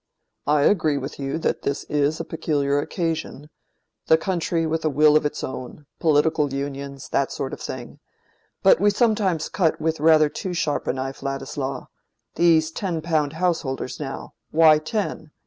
I 0.47 0.63
agree 0.63 0.97
with 0.97 1.19
you 1.19 1.37
that 1.37 1.61
this 1.61 1.83
is 1.83 2.19
a 2.19 2.25
peculiar 2.25 2.79
occasion—the 2.79 4.17
country 4.17 4.65
with 4.65 4.83
a 4.83 4.89
will 4.89 5.15
of 5.15 5.27
its 5.27 5.43
own—political 5.43 6.51
unions—that 6.51 7.31
sort 7.31 7.53
of 7.53 7.61
thing—but 7.61 8.79
we 8.81 8.89
sometimes 8.89 9.47
cut 9.47 9.79
with 9.79 9.99
rather 9.99 10.27
too 10.27 10.55
sharp 10.55 10.87
a 10.87 10.93
knife, 10.93 11.21
Ladislaw. 11.21 11.85
These 12.33 12.71
ten 12.71 13.03
pound 13.03 13.33
householders, 13.33 13.99
now: 13.99 14.33
why 14.49 14.79
ten? 14.79 15.29